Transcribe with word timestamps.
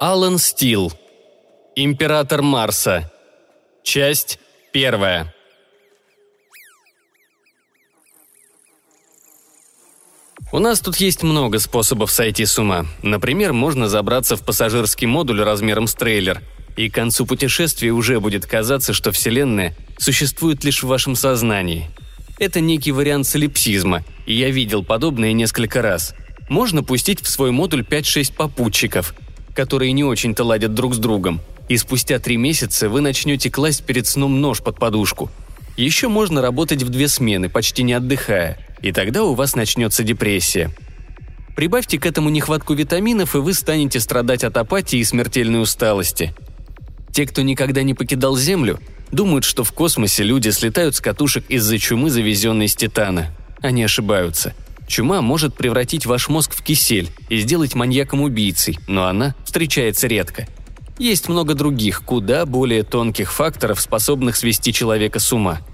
Алан 0.00 0.38
Стил. 0.38 0.92
Император 1.74 2.40
Марса. 2.40 3.10
Часть 3.82 4.38
первая. 4.72 5.34
У 10.52 10.60
нас 10.60 10.78
тут 10.78 10.98
есть 10.98 11.24
много 11.24 11.58
способов 11.58 12.12
сойти 12.12 12.46
с 12.46 12.60
ума. 12.60 12.86
Например, 13.02 13.52
можно 13.52 13.88
забраться 13.88 14.36
в 14.36 14.44
пассажирский 14.44 15.08
модуль 15.08 15.42
размером 15.42 15.88
с 15.88 15.94
трейлер, 15.94 16.42
и 16.76 16.88
к 16.88 16.94
концу 16.94 17.26
путешествия 17.26 17.90
уже 17.90 18.20
будет 18.20 18.46
казаться, 18.46 18.92
что 18.92 19.10
Вселенная 19.10 19.74
существует 19.98 20.62
лишь 20.62 20.84
в 20.84 20.86
вашем 20.86 21.16
сознании. 21.16 21.90
Это 22.38 22.60
некий 22.60 22.92
вариант 22.92 23.26
солипсизма, 23.26 24.04
и 24.26 24.34
я 24.34 24.50
видел 24.50 24.84
подобное 24.84 25.32
несколько 25.32 25.82
раз. 25.82 26.14
Можно 26.48 26.84
пустить 26.84 27.20
в 27.20 27.28
свой 27.28 27.50
модуль 27.50 27.80
5-6 27.82 28.32
попутчиков, 28.32 29.12
которые 29.58 29.92
не 29.92 30.04
очень-то 30.04 30.44
ладят 30.44 30.74
друг 30.74 30.94
с 30.94 30.98
другом, 30.98 31.40
и 31.68 31.76
спустя 31.76 32.18
три 32.18 32.36
месяца 32.36 32.88
вы 32.88 33.00
начнете 33.00 33.50
класть 33.50 33.84
перед 33.84 34.06
сном 34.06 34.40
нож 34.40 34.62
под 34.62 34.78
подушку. 34.78 35.30
Еще 35.76 36.08
можно 36.08 36.40
работать 36.40 36.82
в 36.82 36.88
две 36.88 37.08
смены, 37.08 37.48
почти 37.48 37.82
не 37.82 37.92
отдыхая– 37.92 38.56
и 38.82 38.92
тогда 38.92 39.24
у 39.24 39.34
вас 39.34 39.54
начнется 39.56 40.02
депрессия. 40.04 40.70
Прибавьте 41.56 41.98
к 41.98 42.06
этому 42.06 42.28
нехватку 42.30 42.74
витаминов, 42.74 43.34
и 43.34 43.38
вы 43.38 43.52
станете 43.52 43.98
страдать 43.98 44.44
от 44.44 44.56
апатии 44.56 44.98
и 44.98 45.04
смертельной 45.04 45.60
усталости. 45.60 46.32
Те, 47.12 47.26
кто 47.26 47.42
никогда 47.42 47.82
не 47.82 47.94
покидал 47.94 48.36
Землю, 48.36 48.78
думают, 49.10 49.44
что 49.44 49.64
в 49.64 49.72
космосе 49.72 50.22
люди 50.22 50.50
слетают 50.50 50.94
с 50.94 51.00
катушек 51.00 51.44
из-за 51.48 51.78
чумы, 51.78 52.10
завезенной 52.10 52.68
с 52.68 52.76
Титана. 52.76 53.34
Они 53.60 53.82
ошибаются. 53.82 54.54
Чума 54.88 55.22
может 55.22 55.54
превратить 55.54 56.06
ваш 56.06 56.28
мозг 56.28 56.54
в 56.54 56.62
кисель 56.64 57.10
и 57.28 57.38
сделать 57.38 57.76
маньяком-убийцей, 57.76 58.78
но 58.88 59.06
она 59.06 59.36
встречается 59.44 60.08
редко. 60.08 60.48
Есть 60.98 61.28
много 61.28 61.54
других, 61.54 62.02
куда 62.04 62.44
более 62.44 62.82
тонких 62.82 63.32
факторов, 63.32 63.80
способных 63.80 64.34
свести 64.34 64.72
человека 64.72 65.20
с 65.20 65.32
ума– 65.32 65.60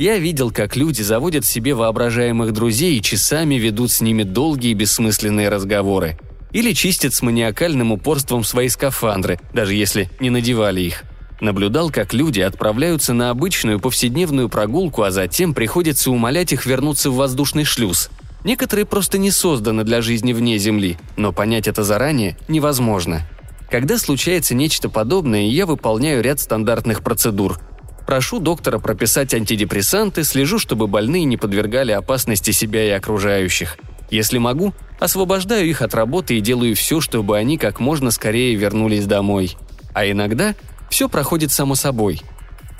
я 0.00 0.16
видел, 0.16 0.50
как 0.50 0.76
люди 0.76 1.02
заводят 1.02 1.44
себе 1.44 1.74
воображаемых 1.74 2.54
друзей 2.54 2.96
и 2.96 3.02
часами 3.02 3.56
ведут 3.56 3.90
с 3.90 4.00
ними 4.00 4.22
долгие 4.22 4.72
бессмысленные 4.72 5.50
разговоры. 5.50 6.18
Или 6.52 6.72
чистят 6.72 7.12
с 7.12 7.20
маниакальным 7.20 7.92
упорством 7.92 8.42
свои 8.42 8.70
скафандры, 8.70 9.38
даже 9.52 9.74
если 9.74 10.08
не 10.18 10.30
надевали 10.30 10.80
их. 10.80 11.04
Наблюдал, 11.42 11.90
как 11.90 12.14
люди 12.14 12.40
отправляются 12.40 13.12
на 13.12 13.28
обычную 13.28 13.78
повседневную 13.78 14.48
прогулку, 14.48 15.02
а 15.02 15.10
затем 15.10 15.52
приходится 15.52 16.10
умолять 16.10 16.54
их 16.54 16.64
вернуться 16.64 17.10
в 17.10 17.16
воздушный 17.16 17.64
шлюз. 17.64 18.08
Некоторые 18.44 18.86
просто 18.86 19.18
не 19.18 19.30
созданы 19.30 19.84
для 19.84 20.02
жизни 20.02 20.32
вне 20.32 20.58
Земли, 20.58 20.96
но 21.16 21.32
понять 21.32 21.68
это 21.68 21.84
заранее 21.84 22.36
невозможно. 22.48 23.22
Когда 23.70 23.98
случается 23.98 24.54
нечто 24.54 24.88
подобное, 24.88 25.42
я 25.42 25.66
выполняю 25.66 26.22
ряд 26.22 26.40
стандартных 26.40 27.02
процедур– 27.02 27.58
Прошу 28.10 28.40
доктора 28.40 28.80
прописать 28.80 29.32
антидепрессанты, 29.34 30.24
слежу, 30.24 30.58
чтобы 30.58 30.88
больные 30.88 31.22
не 31.22 31.36
подвергали 31.36 31.92
опасности 31.92 32.50
себя 32.50 32.84
и 32.84 32.90
окружающих. 32.90 33.78
Если 34.10 34.38
могу, 34.38 34.74
освобождаю 34.98 35.68
их 35.68 35.80
от 35.80 35.94
работы 35.94 36.36
и 36.36 36.40
делаю 36.40 36.74
все, 36.74 37.00
чтобы 37.00 37.38
они 37.38 37.56
как 37.56 37.78
можно 37.78 38.10
скорее 38.10 38.56
вернулись 38.56 39.06
домой. 39.06 39.56
А 39.94 40.10
иногда 40.10 40.56
все 40.88 41.08
проходит 41.08 41.52
само 41.52 41.76
собой. 41.76 42.20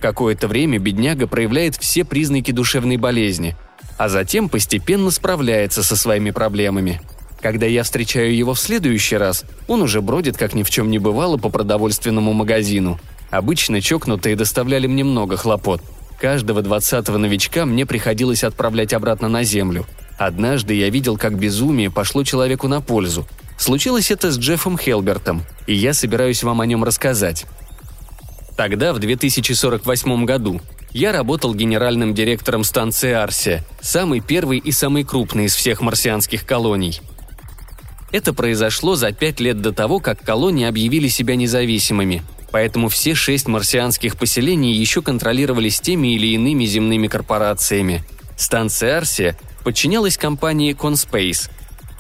Какое-то 0.00 0.48
время 0.48 0.80
бедняга 0.80 1.28
проявляет 1.28 1.77
все 1.77 2.05
признаки 2.05 2.50
душевной 2.50 2.97
болезни, 2.97 3.56
а 4.00 4.08
затем 4.08 4.48
постепенно 4.48 5.11
справляется 5.11 5.83
со 5.84 5.94
своими 5.94 6.33
проблемами. 6.33 7.00
Когда 7.40 7.66
я 7.66 7.84
встречаю 7.84 8.36
его 8.36 8.55
в 8.55 8.61
следующий 8.61 9.16
раз, 9.16 9.44
он 9.68 9.83
уже 9.83 10.00
бродит, 10.02 10.36
как 10.36 10.55
ни 10.55 10.62
в 10.62 10.70
чем 10.70 10.90
не 10.90 10.98
бывало, 10.98 11.36
по 11.36 11.50
продовольственному 11.50 12.33
магазину– 12.33 12.98
Обычно 13.30 13.80
чокнутые 13.80 14.34
доставляли 14.34 14.86
мне 14.88 15.05
много 15.05 15.36
хлопот. 15.36 15.83
Каждого 16.20 16.62
двадцатого 16.62 17.16
новичка 17.16 17.64
мне 17.64 17.86
приходилось 17.86 18.44
отправлять 18.44 18.92
обратно 18.92 19.28
на 19.28 19.44
землю. 19.44 19.86
Однажды 20.18 20.74
я 20.74 20.90
видел, 20.90 21.17
как 21.17 21.38
безумие 21.38 21.90
пошло 21.90 22.24
человеку 22.24 22.68
на 22.68 22.80
пользу. 22.80 23.27
Случилось 23.56 24.11
это 24.11 24.32
с 24.32 24.38
Джеффом 24.38 24.77
Хелбертом, 24.77 25.44
и 25.67 25.74
я 25.74 25.94
собираюсь 25.94 26.42
вам 26.42 26.61
о 26.61 26.67
нем 26.67 26.82
рассказать. 26.82 27.46
Тогда, 28.56 28.92
в 28.92 28.98
2048 28.98 30.24
году, 30.24 30.61
я 30.92 31.12
работал 31.12 31.55
генеральным 31.55 32.14
директором 32.14 32.64
станции 32.64 33.12
Арсия, 33.12 33.64
самой 33.80 34.20
первой 34.20 34.58
и 34.58 34.73
самой 34.73 35.05
крупной 35.05 35.46
из 35.46 35.55
всех 35.55 35.80
марсианских 35.80 36.46
колоний. 36.46 37.01
Это 38.12 38.33
произошло 38.33 38.96
за 38.96 39.12
пять 39.12 39.40
лет 39.40 39.61
до 39.61 39.73
того, 39.73 40.00
как 40.00 40.23
колонии 40.23 40.67
объявили 40.67 41.08
себя 41.08 41.36
независимыми– 41.36 42.23
поэтому 42.50 42.89
все 42.89 43.14
шесть 43.14 43.48
марсианских 43.48 44.17
поселений 44.17 44.73
еще 44.73 45.02
контролировались 45.02 45.80
теми 45.80 46.14
или 46.14 46.29
иными 46.29 46.64
земными 46.64 47.06
корпорациями. 47.06 48.02
Станция 48.36 48.98
Арсия 48.98 49.36
подчинялась 49.64 50.17
компании 50.17 50.74
Conspace. 50.74 51.50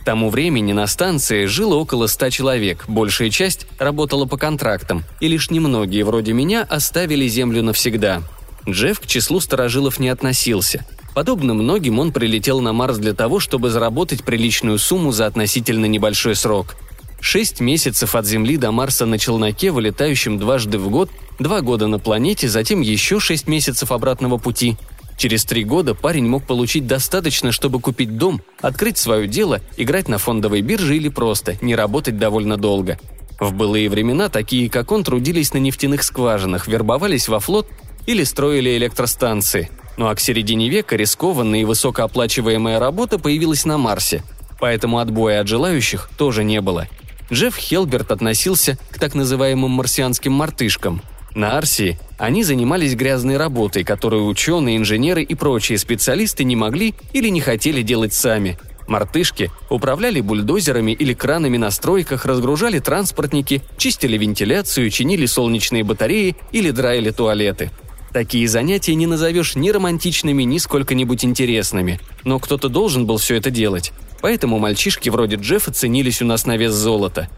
К 0.00 0.04
тому 0.04 0.30
времени 0.30 0.72
на 0.72 0.86
станции 0.86 1.44
жило 1.44 1.74
около 1.74 2.06
ста 2.06 2.30
человек, 2.30 2.84
большая 2.88 3.28
часть 3.28 3.66
работала 3.78 4.24
по 4.24 4.38
контрактам, 4.38 5.04
и 5.20 5.28
лишь 5.28 5.50
немногие, 5.50 6.04
вроде 6.04 6.32
меня, 6.32 6.62
оставили 6.62 7.28
Землю 7.28 7.62
навсегда. 7.62 8.22
Джефф 8.68 9.00
к 9.00 9.06
числу 9.06 9.40
сторожилов 9.40 9.98
не 9.98 10.08
относился. 10.08 10.86
Подобно 11.14 11.54
многим, 11.54 11.98
он 11.98 12.12
прилетел 12.12 12.60
на 12.60 12.72
Марс 12.72 12.98
для 12.98 13.14
того, 13.14 13.40
чтобы 13.40 13.70
заработать 13.70 14.24
приличную 14.24 14.78
сумму 14.78 15.12
за 15.12 15.26
относительно 15.26 15.86
небольшой 15.86 16.34
срок– 16.36 16.76
Шесть 17.20 17.60
месяцев 17.60 18.14
от 18.14 18.26
Земли 18.26 18.56
до 18.56 18.72
Марса 18.72 19.04
на 19.04 19.18
челноке, 19.18 19.70
вылетающем 19.70 20.38
дважды 20.38 20.78
в 20.78 20.88
год, 20.88 21.10
два 21.38 21.60
года 21.60 21.86
на 21.86 21.98
планете, 21.98 22.48
затем 22.48 22.80
еще 22.80 23.20
шесть 23.20 23.46
месяцев 23.46 23.92
обратного 23.92 24.38
пути. 24.38 24.76
Через 25.18 25.44
три 25.44 25.64
года 25.64 25.94
парень 25.94 26.26
мог 26.26 26.46
получить 26.46 26.86
достаточно, 26.86 27.52
чтобы 27.52 27.78
купить 27.78 28.16
дом, 28.16 28.40
открыть 28.62 28.96
свое 28.96 29.28
дело, 29.28 29.60
играть 29.76 30.08
на 30.08 30.16
фондовой 30.16 30.62
бирже 30.62 30.96
или 30.96 31.10
просто 31.10 31.56
не 31.60 31.76
работать 31.76 32.18
довольно 32.18 32.56
долго. 32.56 32.98
В 33.38 33.52
былые 33.52 33.90
времена 33.90 34.30
такие, 34.30 34.70
как 34.70 34.90
он, 34.90 35.04
трудились 35.04 35.52
на 35.52 35.58
нефтяных 35.58 36.02
скважинах, 36.02 36.68
вербовались 36.68 37.28
во 37.28 37.38
флот 37.38 37.66
или 38.06 38.24
строили 38.24 38.76
электростанции. 38.76 39.70
Ну 39.96 40.08
а 40.08 40.14
к 40.14 40.20
середине 40.20 40.68
века 40.68 40.96
рискованная 40.96 41.60
и 41.60 41.64
высокооплачиваемая 41.64 42.78
работа 42.78 43.18
появилась 43.18 43.64
на 43.64 43.78
Марсе. 43.78 44.22
Поэтому 44.58 44.98
отбоя 44.98 45.40
от 45.40 45.48
желающих 45.48 46.10
тоже 46.16 46.44
не 46.44 46.60
было– 46.60 46.86
Джефф 47.32 47.56
Хелберт 47.56 48.10
относился 48.10 48.76
к 48.90 48.98
так 48.98 49.14
называемым 49.14 49.70
марсианским 49.70 50.32
мартышкам. 50.32 51.00
На 51.34 51.56
Арсии 51.56 51.96
они 52.18 52.42
занимались 52.42 52.96
грязной 52.96 53.36
работой, 53.36 53.84
которую 53.84 54.26
ученые, 54.26 54.76
инженеры 54.78 55.22
и 55.22 55.36
прочие 55.36 55.78
специалисты 55.78 56.42
не 56.42 56.56
могли 56.56 56.94
или 57.12 57.28
не 57.28 57.40
хотели 57.40 57.82
делать 57.82 58.14
сами. 58.14 58.58
Мартышки 58.88 59.52
управляли 59.68 60.20
бульдозерами 60.20 60.90
или 60.90 61.14
кранами 61.14 61.56
на 61.56 61.70
стройках, 61.70 62.26
разгружали 62.26 62.80
транспортники, 62.80 63.62
чистили 63.76 64.18
вентиляцию, 64.18 64.90
чинили 64.90 65.26
солнечные 65.26 65.84
батареи 65.84 66.34
или 66.50 66.72
драили 66.72 67.10
туалеты. 67.10 67.70
Такие 68.12 68.48
занятия 68.48 68.96
не 68.96 69.06
назовешь 69.06 69.54
ни 69.54 69.70
романтичными, 69.70 70.42
ни 70.42 70.58
сколько-нибудь 70.58 71.24
интересными. 71.24 72.00
Но 72.24 72.40
кто-то 72.40 72.68
должен 72.68 73.06
был 73.06 73.18
все 73.18 73.36
это 73.36 73.50
делать. 73.50 73.92
Поэтому 74.20 74.58
мальчишки 74.58 75.08
вроде 75.08 75.36
Джеффа 75.36 75.72
ценились 75.72 76.20
у 76.20 76.24
нас 76.24 76.44
на 76.44 76.56
вес 76.56 76.72
золота. 76.72 77.28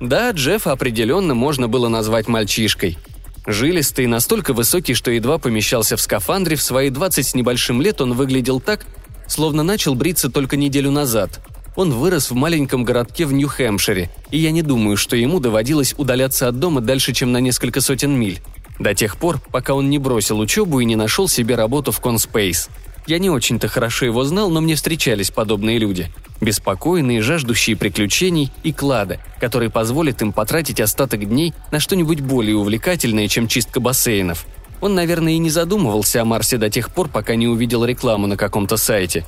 Да, 0.00 0.30
Джеффа 0.30 0.72
определенно 0.72 1.34
можно 1.34 1.68
было 1.68 1.88
назвать 1.88 2.28
мальчишкой. 2.28 2.98
Жилистый, 3.46 4.06
настолько 4.06 4.54
высокий, 4.54 4.94
что 4.94 5.10
едва 5.10 5.38
помещался 5.38 5.96
в 5.96 6.00
скафандре, 6.00 6.56
в 6.56 6.62
свои 6.62 6.90
20 6.90 7.26
с 7.26 7.34
небольшим 7.34 7.80
лет 7.80 8.00
он 8.00 8.14
выглядел 8.14 8.58
так, 8.58 8.86
словно 9.28 9.62
начал 9.62 9.94
бриться 9.94 10.30
только 10.30 10.56
неделю 10.56 10.90
назад. 10.90 11.40
Он 11.76 11.92
вырос 11.92 12.30
в 12.30 12.34
маленьком 12.34 12.84
городке 12.84 13.26
в 13.26 13.32
Нью-Хэмпшире, 13.34 14.10
и 14.30 14.38
я 14.38 14.50
не 14.50 14.62
думаю, 14.62 14.96
что 14.96 15.14
ему 15.14 15.40
доводилось 15.40 15.94
удаляться 15.98 16.48
от 16.48 16.58
дома 16.58 16.80
дальше, 16.80 17.12
чем 17.12 17.32
на 17.32 17.38
несколько 17.38 17.82
сотен 17.82 18.12
миль. 18.12 18.40
До 18.78 18.94
тех 18.94 19.16
пор, 19.16 19.40
пока 19.50 19.74
он 19.74 19.90
не 19.90 19.98
бросил 19.98 20.38
учебу 20.38 20.80
и 20.80 20.84
не 20.84 20.96
нашел 20.96 21.28
себе 21.28 21.54
работу 21.54 21.92
в 21.92 22.00
Конспейс– 22.00 22.68
я 23.06 23.20
не 23.20 23.30
очень-то 23.30 23.68
хорошо 23.68 24.04
его 24.04 24.24
знал, 24.24 24.50
но 24.50 24.60
мне 24.60 24.74
встречались 24.74 25.30
подобные 25.30 25.78
люди. 25.78 26.10
Беспокойные, 26.40 27.22
жаждущие 27.22 27.76
приключений 27.76 28.50
и 28.64 28.72
клада, 28.72 29.20
который 29.40 29.70
позволит 29.70 30.22
им 30.22 30.32
потратить 30.32 30.80
остаток 30.80 31.28
дней 31.28 31.54
на 31.70 31.78
что-нибудь 31.78 32.20
более 32.20 32.56
увлекательное, 32.56 33.28
чем 33.28 33.46
чистка 33.46 33.78
бассейнов. 33.78 34.44
Он, 34.80 34.96
наверное, 34.96 35.34
и 35.34 35.38
не 35.38 35.50
задумывался 35.50 36.20
о 36.20 36.24
Марсе 36.24 36.58
до 36.58 36.68
тех 36.68 36.90
пор, 36.92 37.08
пока 37.08 37.36
не 37.36 37.46
увидел 37.46 37.84
рекламу 37.84 38.26
на 38.26 38.36
каком-то 38.36 38.76
сайте. 38.76 39.24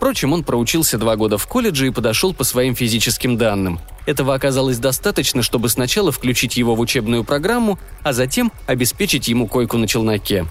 Впрочем, 0.00 0.32
он 0.32 0.44
проучился 0.44 0.96
два 0.96 1.14
года 1.16 1.36
в 1.36 1.46
колледже 1.46 1.88
и 1.88 1.90
подошел 1.90 2.32
по 2.32 2.42
своим 2.42 2.74
физическим 2.74 3.36
данным. 3.36 3.80
Этого 4.06 4.34
оказалось 4.34 4.78
достаточно, 4.78 5.42
чтобы 5.42 5.68
сначала 5.68 6.10
включить 6.10 6.56
его 6.56 6.74
в 6.74 6.80
учебную 6.80 7.22
программу, 7.22 7.78
а 8.02 8.14
затем 8.14 8.50
обеспечить 8.66 9.28
ему 9.28 9.46
койку 9.46 9.76
на 9.76 9.86
челноке. 9.86 10.46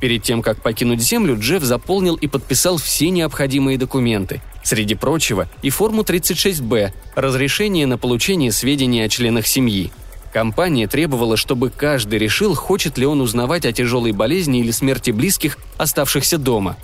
Перед 0.00 0.22
тем, 0.22 0.40
как 0.40 0.62
покинуть 0.62 1.02
Землю, 1.02 1.38
Джефф 1.38 1.62
заполнил 1.62 2.14
и 2.14 2.28
подписал 2.28 2.78
все 2.78 3.10
необходимые 3.10 3.76
документы. 3.76 4.40
Среди 4.62 4.94
прочего, 4.94 5.50
и 5.60 5.68
форму 5.68 6.00
36-Б– 6.00 6.94
разрешение 7.14 7.86
на 7.86 7.98
получение 7.98 8.52
сведений 8.52 9.02
о 9.02 9.10
членах 9.10 9.46
семьи. 9.46 9.92
Компания 10.32 10.88
требовала, 10.88 11.36
чтобы 11.36 11.68
каждый 11.68 12.18
решил, 12.18 12.54
хочет 12.54 12.96
ли 12.96 13.04
он 13.04 13.20
узнавать 13.20 13.66
о 13.66 13.72
тяжелой 13.72 14.12
болезни 14.12 14.60
или 14.60 14.70
смерти 14.70 15.10
близких, 15.10 15.58
оставшихся 15.76 16.38
дома. 16.38 16.78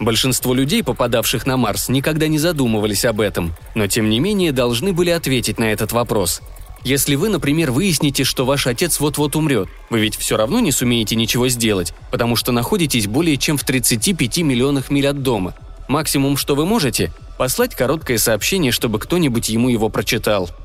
Большинство 0.00 0.54
людей, 0.54 0.82
попадавших 0.82 1.46
на 1.46 1.56
Марс, 1.56 1.88
никогда 1.88 2.28
не 2.28 2.38
задумывались 2.38 3.04
об 3.04 3.20
этом, 3.20 3.54
но 3.74 3.86
тем 3.86 4.08
не 4.08 4.20
менее 4.20 4.52
должны 4.52 4.92
были 4.92 5.10
ответить 5.10 5.58
на 5.58 5.72
этот 5.72 5.92
вопрос. 5.92 6.40
Если 6.84 7.16
вы, 7.16 7.28
например, 7.28 7.72
выясните, 7.72 8.22
что 8.22 8.46
ваш 8.46 8.66
отец 8.66 9.00
вот-вот 9.00 9.34
умрет, 9.34 9.68
вы 9.90 10.00
ведь 10.00 10.16
все 10.16 10.36
равно 10.36 10.60
не 10.60 10.70
сумеете 10.70 11.16
ничего 11.16 11.48
сделать, 11.48 11.92
потому 12.12 12.36
что 12.36 12.52
находитесь 12.52 13.08
более 13.08 13.36
чем 13.36 13.56
в 13.56 13.64
35 13.64 14.38
миллионах 14.38 14.90
миль 14.90 15.08
от 15.08 15.22
дома. 15.22 15.54
Максимум, 15.88 16.36
что 16.36 16.54
вы 16.54 16.64
можете– 16.64 17.12
послать 17.38 17.74
короткое 17.74 18.18
сообщение, 18.18 18.72
чтобы 18.72 18.98
кто-нибудь 18.98 19.48
ему 19.48 19.68
его 19.68 19.88
прочитал– 19.88 20.48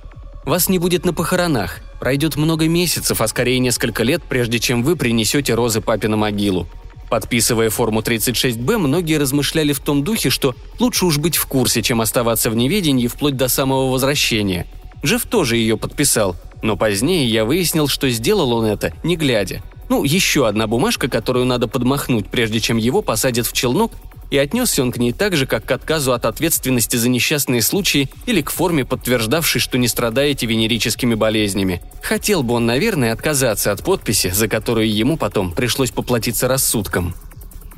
вас 0.46 0.68
не 0.68 0.78
будет 0.78 1.06
на 1.06 1.14
похоронах. 1.14 1.80
Пройдет 2.00 2.36
много 2.36 2.68
месяцев, 2.68 3.22
а 3.22 3.28
скорее 3.28 3.60
несколько 3.60 4.04
лет, 4.04 4.22
прежде 4.28 4.60
чем 4.60 4.84
вы 4.84 4.98
принесете 4.98 5.54
розы 5.54 5.80
папе 5.80 6.10
на 6.10 6.18
могилу. 6.18 6.68
Подписывая 7.14 7.70
форму 7.70 8.02
36Б, 8.02 8.80
многие 8.80 9.20
размышляли 9.20 9.72
в 9.72 9.80
том 9.80 10.04
духе, 10.04 10.32
что 10.32 10.56
лучше 10.80 11.06
уж 11.06 11.20
быть 11.20 11.36
в 11.36 11.46
курсе, 11.46 11.84
чем 11.84 12.02
оставаться 12.02 12.50
в 12.50 12.56
неведении 12.56 13.06
вплоть 13.06 13.38
до 13.38 13.50
самого 13.50 13.92
возвращения. 13.92 14.66
Джефф 15.06 15.24
тоже 15.28 15.58
ее 15.58 15.78
подписал, 15.78 16.36
но 16.64 16.76
позднее 16.76 17.28
я 17.28 17.46
выяснил, 17.46 17.88
что 17.88 18.10
сделал 18.10 18.52
он 18.54 18.66
это, 18.66 18.94
не 19.04 19.16
глядя. 19.16 19.62
Ну, 19.90 20.04
еще 20.04 20.48
одна 20.48 20.66
бумажка, 20.66 21.08
которую 21.08 21.46
надо 21.46 21.68
подмахнуть, 21.68 22.30
прежде 22.30 22.60
чем 22.60 22.78
его 22.78 23.04
посадят 23.04 23.46
в 23.46 23.54
челнок 23.54 23.92
и 24.32 24.38
отнесся 24.38 24.82
он 24.82 24.92
к 24.92 24.98
ней 24.98 25.14
так 25.14 25.36
же, 25.36 25.46
как 25.46 25.66
к 25.66 25.72
отказу 25.72 26.14
от 26.14 26.26
ответственности 26.26 26.96
за 26.96 27.10
несчастные 27.10 27.62
случаи 27.62 28.10
или 28.26 28.42
к 28.42 28.50
форме, 28.50 28.86
подтверждавшей, 28.86 29.62
что 29.62 29.78
не 29.78 29.88
страдаете 29.88 30.46
венерическими 30.46 31.14
болезнями. 31.16 31.82
Хотел 32.02 32.44
бы 32.44 32.56
он, 32.56 32.66
наверное, 32.66 33.14
отказаться 33.14 33.72
от 33.72 33.84
подписи, 33.84 34.30
за 34.30 34.48
которую 34.48 34.94
ему 34.94 35.18
потом 35.18 35.54
пришлось 35.54 35.92
поплатиться 35.92 36.48
рассудком. 36.48 37.14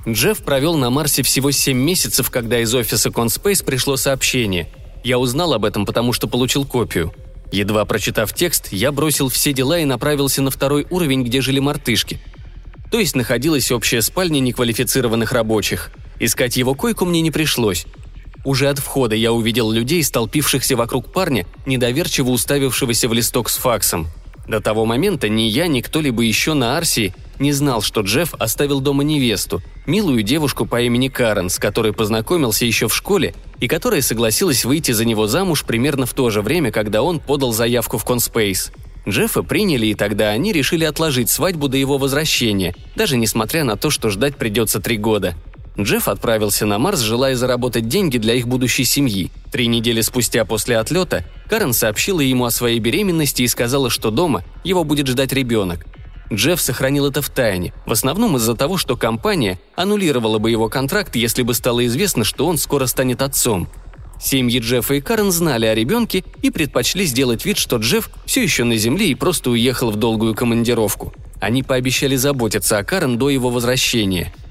Джефф 0.08 0.44
провел 0.44 0.78
на 0.78 0.90
Марсе 0.90 1.24
всего 1.24 1.52
7 1.52 1.76
месяцев, 1.78 2.30
когда 2.30 2.60
из 2.60 2.74
офиса 2.74 3.10
Conspace 3.10 3.66
пришло 3.66 3.98
сообщение. 3.98 4.70
Я 5.04 5.20
узнал 5.20 5.54
об 5.54 5.66
этом, 5.66 5.86
потому 5.86 6.14
что 6.14 6.28
получил 6.28 6.66
копию. 6.66 7.14
Едва 7.52 7.86
прочитав 7.86 8.34
текст, 8.34 8.72
я 8.72 8.92
бросил 8.92 9.30
все 9.30 9.52
дела 9.52 9.80
и 9.80 9.86
направился 9.86 10.42
на 10.42 10.52
второй 10.52 10.86
уровень, 10.90 11.24
где 11.24 11.42
жили 11.42 11.60
мартышки. 11.60 12.20
То 12.92 13.00
есть 13.00 13.16
находилась 13.16 13.72
общая 13.72 14.02
спальня 14.02 14.40
неквалифицированных 14.40 15.32
рабочих– 15.32 15.92
Искать 16.20 16.58
его 16.58 16.76
койку 16.76 17.06
мне 17.06 17.22
не 17.22 17.32
пришлось. 17.32 17.86
Уже 18.44 18.70
от 18.70 18.80
входа 18.80 19.16
я 19.16 19.34
увидел 19.34 19.72
людей, 19.72 20.04
столпившихся 20.04 20.78
вокруг 20.78 21.12
парня, 21.12 21.46
недоверчиво 21.66 22.30
уставившегося 22.30 23.10
в 23.10 23.14
листок 23.14 23.50
с 23.50 23.58
факсом. 23.58 24.08
До 24.48 24.62
того 24.62 24.86
момента 24.86 25.28
ни 25.28 25.42
я, 25.42 25.66
ни 25.66 25.82
кто-либо 25.82 26.22
еще 26.22 26.54
на 26.54 26.78
Арсии 26.78 27.16
не 27.40 27.52
знал, 27.52 27.82
что 27.82 28.02
Джефф 28.02 28.36
оставил 28.36 28.80
дома 28.80 29.04
невесту, 29.04 29.62
милую 29.88 30.22
девушку 30.22 30.68
по 30.68 30.80
имени 30.82 31.08
Карен, 31.08 31.50
с 31.50 31.58
которой 31.58 31.92
познакомился 31.92 32.66
еще 32.66 32.88
в 32.88 32.96
школе 32.96 33.34
и 33.60 33.68
которая 33.68 34.02
согласилась 34.02 34.64
выйти 34.64 34.92
за 34.92 35.04
него 35.04 35.26
замуж 35.26 35.64
примерно 35.66 36.06
в 36.06 36.14
то 36.14 36.30
же 36.30 36.44
время, 36.44 36.72
когда 36.72 37.02
он 37.02 37.20
подал 37.20 37.52
заявку 37.52 37.98
в 37.98 38.06
Конспейс. 38.06 38.72
Джеффа 39.10 39.42
приняли, 39.42 39.88
и 39.88 39.96
тогда 39.96 40.30
они 40.30 40.54
решили 40.54 40.86
отложить 40.86 41.30
свадьбу 41.30 41.68
до 41.68 41.78
его 41.78 41.98
возвращения, 41.98 42.76
даже 42.96 43.18
несмотря 43.18 43.64
на 43.64 43.76
то, 43.76 43.90
что 43.90 44.10
ждать 44.12 44.38
придется 44.38 44.80
три 44.80 44.98
года– 44.98 45.34
Джефф 45.80 46.08
отправился 46.08 46.66
на 46.66 46.80
Марс, 46.80 47.02
желая 47.02 47.36
заработать 47.36 47.90
деньги 47.90 48.18
для 48.18 48.34
их 48.34 48.48
будущей 48.48 48.86
семьи. 48.86 49.30
Три 49.52 49.68
недели 49.68 50.02
спустя 50.02 50.46
после 50.46 50.78
отлета 50.78 51.26
Карен 51.50 51.74
сообщила 51.74 52.22
ему 52.22 52.46
о 52.46 52.52
своей 52.52 52.80
беременности 52.80 53.42
и 53.42 53.48
сказала, 53.48 53.90
что 53.90 54.10
дома 54.10 54.44
его 54.64 54.86
будет 54.86 55.08
ждать 55.08 55.34
ребенок. 55.34 55.86
Джефф 56.34 56.60
сохранил 56.60 57.06
это 57.06 57.22
в 57.22 57.30
тайне, 57.30 57.74
в 57.86 57.92
основном 57.92 58.38
из-за 58.38 58.56
того, 58.56 58.78
что 58.78 58.96
компания 58.96 59.60
аннулировала 59.76 60.40
бы 60.40 60.50
его 60.50 60.70
контракт, 60.70 61.16
если 61.16 61.44
бы 61.44 61.54
стало 61.54 61.86
известно, 61.86 62.24
что 62.24 62.48
он 62.48 62.58
скоро 62.58 62.86
станет 62.88 63.22
отцом. 63.22 63.68
Семьи 64.20 64.60
Джеффа 64.60 64.96
и 64.96 65.02
Карен 65.02 65.32
знали 65.32 65.66
о 65.66 65.76
ребенке 65.76 66.24
и 66.42 66.50
предпочли 66.50 67.06
сделать 67.06 67.46
вид, 67.46 67.58
что 67.58 67.78
Джефф 67.78 68.10
все 68.26 68.42
еще 68.42 68.64
на 68.64 68.78
Земле 68.78 69.10
и 69.10 69.16
просто 69.16 69.50
уехал 69.50 69.92
в 69.92 69.98
долгую 69.98 70.36
командировку. 70.36 71.14
Они 71.42 71.64
пообещали 71.64 72.16
заботиться 72.16 72.78
о 72.78 72.84
Карен 72.86 73.18
до 73.18 73.30
его 73.30 73.50
возвращения– 73.50 74.34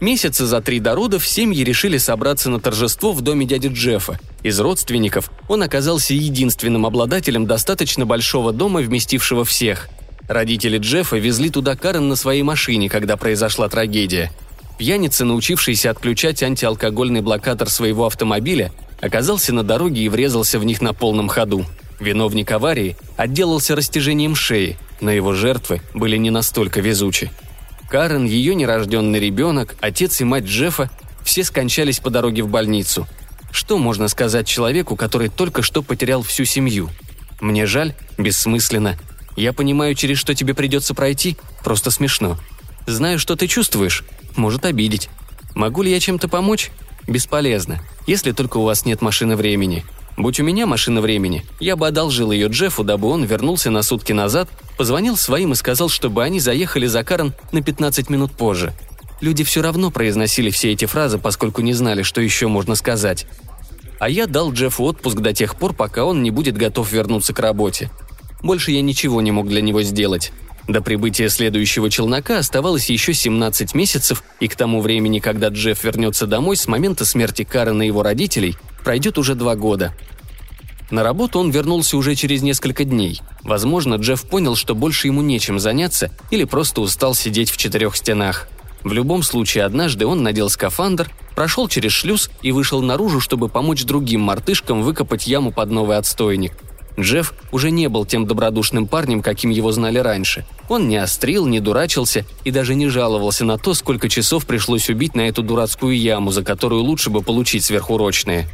Месяца 0.00 0.46
за 0.46 0.62
три 0.62 0.80
до 0.80 0.94
родов 0.94 1.26
семьи 1.26 1.62
решили 1.62 1.98
собраться 1.98 2.48
на 2.48 2.58
торжество 2.58 3.12
в 3.12 3.20
доме 3.20 3.44
дяди 3.44 3.68
Джеффа. 3.68 4.18
Из 4.42 4.58
родственников 4.58 5.30
он 5.46 5.62
оказался 5.62 6.14
единственным 6.14 6.86
обладателем 6.86 7.46
достаточно 7.46 8.06
большого 8.06 8.52
дома, 8.54 8.80
вместившего 8.80 9.44
всех. 9.44 9.90
Родители 10.26 10.78
Джеффа 10.78 11.16
везли 11.16 11.50
туда 11.50 11.76
Карен 11.76 12.08
на 12.08 12.16
своей 12.16 12.42
машине, 12.42 12.88
когда 12.88 13.18
произошла 13.18 13.68
трагедия. 13.68 14.32
Пьяница, 14.78 15.26
научившийся 15.26 15.90
отключать 15.90 16.42
антиалкогольный 16.42 17.20
блокатор 17.20 17.68
своего 17.68 18.06
автомобиля, 18.06 18.72
оказался 19.02 19.52
на 19.52 19.64
дороге 19.64 20.00
и 20.00 20.08
врезался 20.08 20.58
в 20.58 20.64
них 20.64 20.80
на 20.80 20.94
полном 20.94 21.28
ходу. 21.28 21.66
Виновник 21.98 22.50
аварии 22.52 22.96
отделался 23.18 23.76
растяжением 23.76 24.34
шеи, 24.34 24.78
но 25.02 25.10
его 25.10 25.34
жертвы 25.34 25.82
были 25.92 26.16
не 26.16 26.30
настолько 26.30 26.80
везучи. 26.80 27.30
Карен, 27.90 28.24
ее 28.24 28.54
нерожденный 28.54 29.18
ребенок, 29.18 29.74
отец 29.80 30.20
и 30.20 30.24
мать 30.24 30.44
Джеффа– 30.44 30.90
все 31.24 31.42
скончались 31.42 31.98
по 31.98 32.08
дороге 32.08 32.44
в 32.44 32.48
больницу. 32.48 33.06
Что 33.50 33.78
можно 33.78 34.06
сказать 34.06 34.46
человеку, 34.46 34.94
который 34.94 35.28
только 35.28 35.62
что 35.62 35.82
потерял 35.82 36.22
всю 36.22 36.44
семью? 36.44 36.88
Мне 37.40 37.66
жаль, 37.66 37.94
бессмысленно. 38.16 38.96
Я 39.36 39.52
понимаю, 39.52 39.96
через 39.96 40.18
что 40.18 40.36
тебе 40.36 40.54
придется 40.54 40.94
пройти, 40.94 41.36
просто 41.64 41.90
смешно. 41.90 42.38
Знаю, 42.86 43.18
что 43.18 43.34
ты 43.34 43.48
чувствуешь, 43.48 44.04
может 44.36 44.66
обидеть. 44.66 45.08
Могу 45.56 45.82
ли 45.82 45.90
я 45.90 45.98
чем-то 45.98 46.28
помочь? 46.28 46.70
Бесполезно, 47.08 47.80
если 48.06 48.30
только 48.30 48.58
у 48.58 48.62
вас 48.62 48.84
нет 48.84 49.02
машины 49.02 49.34
времени. 49.34 49.84
Будь 50.20 50.38
у 50.38 50.44
меня 50.44 50.66
машина 50.66 51.00
времени, 51.00 51.46
я 51.60 51.76
бы 51.76 51.86
одолжил 51.86 52.30
ее 52.30 52.48
Джеффу, 52.48 52.84
дабы 52.84 53.08
он 53.08 53.24
вернулся 53.24 53.70
на 53.70 53.82
сутки 53.82 54.12
назад, 54.12 54.50
позвонил 54.76 55.16
своим 55.16 55.52
и 55.52 55.54
сказал, 55.54 55.88
чтобы 55.88 56.22
они 56.22 56.40
заехали 56.40 56.84
за 56.84 57.02
Карен 57.04 57.32
на 57.52 57.62
15 57.62 58.10
минут 58.10 58.32
позже. 58.32 58.74
Люди 59.22 59.44
все 59.44 59.62
равно 59.62 59.90
произносили 59.90 60.50
все 60.50 60.72
эти 60.72 60.84
фразы, 60.84 61.16
поскольку 61.16 61.62
не 61.62 61.72
знали, 61.72 62.02
что 62.02 62.20
еще 62.20 62.48
можно 62.48 62.74
сказать. 62.74 63.26
А 63.98 64.10
я 64.10 64.26
дал 64.26 64.52
Джеффу 64.52 64.84
отпуск 64.84 65.16
до 65.20 65.32
тех 65.32 65.56
пор, 65.56 65.72
пока 65.72 66.04
он 66.04 66.22
не 66.22 66.30
будет 66.30 66.54
готов 66.54 66.92
вернуться 66.92 67.32
к 67.32 67.38
работе. 67.38 67.90
Больше 68.42 68.72
я 68.72 68.82
ничего 68.82 69.22
не 69.22 69.30
мог 69.30 69.48
для 69.48 69.62
него 69.62 69.80
сделать. 69.82 70.32
До 70.68 70.82
прибытия 70.82 71.30
следующего 71.30 71.88
челнока 71.88 72.36
оставалось 72.36 72.90
еще 72.90 73.14
17 73.14 73.74
месяцев, 73.74 74.22
и 74.38 74.48
к 74.48 74.54
тому 74.54 74.82
времени, 74.82 75.18
когда 75.18 75.48
Джефф 75.48 75.82
вернется 75.82 76.26
домой 76.26 76.56
с 76.56 76.68
момента 76.68 77.06
смерти 77.06 77.42
Карена 77.42 77.82
и 77.82 77.86
его 77.86 78.02
родителей, 78.02 78.56
пройдет 78.80 79.18
уже 79.18 79.34
два 79.34 79.56
года. 79.56 79.94
На 80.90 81.04
работу 81.04 81.38
он 81.38 81.50
вернулся 81.50 81.96
уже 81.96 82.16
через 82.16 82.42
несколько 82.42 82.84
дней. 82.84 83.20
Возможно, 83.42 83.94
Джефф 83.94 84.28
понял, 84.28 84.56
что 84.56 84.74
больше 84.74 85.06
ему 85.06 85.22
нечем 85.22 85.60
заняться 85.60 86.10
или 86.30 86.44
просто 86.44 86.80
устал 86.80 87.14
сидеть 87.14 87.50
в 87.50 87.56
четырех 87.56 87.96
стенах. 87.96 88.48
В 88.82 88.92
любом 88.92 89.22
случае, 89.22 89.64
однажды 89.64 90.06
он 90.06 90.22
надел 90.22 90.48
скафандр, 90.48 91.10
прошел 91.34 91.68
через 91.68 91.92
шлюз 91.92 92.30
и 92.42 92.50
вышел 92.50 92.82
наружу, 92.82 93.20
чтобы 93.20 93.48
помочь 93.48 93.84
другим 93.84 94.22
мартышкам 94.22 94.82
выкопать 94.82 95.26
яму 95.26 95.52
под 95.52 95.70
новый 95.70 95.96
отстойник. 95.96 96.54
Джефф 96.98 97.34
уже 97.52 97.70
не 97.70 97.88
был 97.88 98.04
тем 98.04 98.26
добродушным 98.26 98.86
парнем, 98.86 99.22
каким 99.22 99.50
его 99.50 99.70
знали 99.72 99.98
раньше. 99.98 100.44
Он 100.68 100.88
не 100.88 100.96
острил, 100.96 101.46
не 101.46 101.60
дурачился 101.60 102.24
и 102.44 102.50
даже 102.50 102.74
не 102.74 102.88
жаловался 102.88 103.44
на 103.44 103.58
то, 103.58 103.74
сколько 103.74 104.08
часов 104.08 104.44
пришлось 104.44 104.90
убить 104.90 105.14
на 105.14 105.22
эту 105.28 105.42
дурацкую 105.42 105.98
яму, 105.98 106.30
за 106.32 106.42
которую 106.42 106.82
лучше 106.82 107.10
бы 107.10 107.22
получить 107.22 107.64
сверхурочные. 107.64 108.48